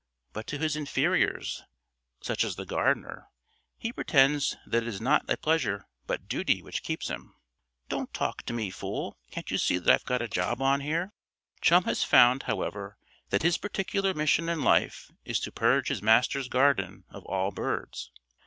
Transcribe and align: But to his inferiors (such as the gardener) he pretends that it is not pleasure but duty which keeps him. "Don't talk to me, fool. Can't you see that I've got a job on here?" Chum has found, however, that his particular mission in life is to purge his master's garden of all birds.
But 0.33 0.47
to 0.47 0.57
his 0.57 0.75
inferiors 0.75 1.61
(such 2.21 2.43
as 2.43 2.55
the 2.55 2.65
gardener) 2.65 3.27
he 3.77 3.93
pretends 3.93 4.57
that 4.65 4.81
it 4.81 4.87
is 4.87 4.99
not 4.99 5.27
pleasure 5.43 5.85
but 6.07 6.27
duty 6.27 6.63
which 6.63 6.81
keeps 6.81 7.07
him. 7.07 7.35
"Don't 7.87 8.11
talk 8.11 8.41
to 8.47 8.51
me, 8.53 8.71
fool. 8.71 9.15
Can't 9.29 9.51
you 9.51 9.59
see 9.59 9.77
that 9.77 9.93
I've 9.93 10.03
got 10.05 10.23
a 10.23 10.27
job 10.27 10.59
on 10.59 10.79
here?" 10.81 11.13
Chum 11.61 11.83
has 11.83 12.03
found, 12.03 12.41
however, 12.49 12.97
that 13.29 13.43
his 13.43 13.59
particular 13.59 14.15
mission 14.15 14.49
in 14.49 14.63
life 14.63 15.11
is 15.23 15.39
to 15.41 15.51
purge 15.51 15.89
his 15.89 16.01
master's 16.01 16.47
garden 16.47 17.03
of 17.11 17.23
all 17.25 17.51
birds. 17.51 18.09